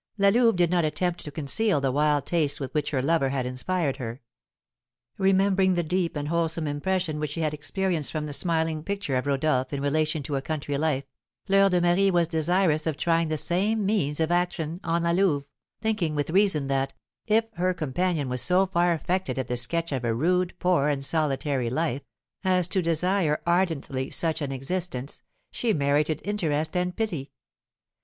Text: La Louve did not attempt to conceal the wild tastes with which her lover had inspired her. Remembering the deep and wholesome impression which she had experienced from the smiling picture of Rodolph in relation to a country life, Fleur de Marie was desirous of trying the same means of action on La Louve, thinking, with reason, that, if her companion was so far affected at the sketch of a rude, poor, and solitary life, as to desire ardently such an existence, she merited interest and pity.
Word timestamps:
La 0.17 0.29
Louve 0.29 0.55
did 0.55 0.71
not 0.71 0.83
attempt 0.83 1.19
to 1.19 1.29
conceal 1.29 1.79
the 1.79 1.91
wild 1.91 2.25
tastes 2.25 2.59
with 2.59 2.73
which 2.73 2.89
her 2.89 3.03
lover 3.03 3.29
had 3.29 3.45
inspired 3.45 3.97
her. 3.97 4.19
Remembering 5.19 5.75
the 5.75 5.83
deep 5.83 6.15
and 6.15 6.27
wholesome 6.27 6.65
impression 6.65 7.19
which 7.19 7.29
she 7.29 7.41
had 7.41 7.53
experienced 7.53 8.11
from 8.11 8.25
the 8.25 8.33
smiling 8.33 8.81
picture 8.81 9.15
of 9.15 9.27
Rodolph 9.27 9.71
in 9.71 9.79
relation 9.79 10.23
to 10.23 10.35
a 10.35 10.41
country 10.41 10.75
life, 10.75 11.03
Fleur 11.45 11.69
de 11.69 11.79
Marie 11.79 12.09
was 12.09 12.27
desirous 12.27 12.87
of 12.87 12.97
trying 12.97 13.27
the 13.27 13.37
same 13.37 13.85
means 13.85 14.19
of 14.19 14.31
action 14.31 14.79
on 14.83 15.03
La 15.03 15.11
Louve, 15.11 15.45
thinking, 15.81 16.15
with 16.15 16.31
reason, 16.31 16.65
that, 16.65 16.95
if 17.27 17.45
her 17.57 17.71
companion 17.75 18.27
was 18.27 18.41
so 18.41 18.65
far 18.65 18.93
affected 18.93 19.37
at 19.37 19.47
the 19.47 19.55
sketch 19.55 19.91
of 19.91 20.03
a 20.03 20.15
rude, 20.15 20.55
poor, 20.57 20.87
and 20.87 21.05
solitary 21.05 21.69
life, 21.69 22.01
as 22.43 22.67
to 22.67 22.81
desire 22.81 23.39
ardently 23.45 24.09
such 24.09 24.41
an 24.41 24.51
existence, 24.51 25.21
she 25.51 25.73
merited 25.73 26.23
interest 26.25 26.75
and 26.75 26.95
pity. 26.95 27.31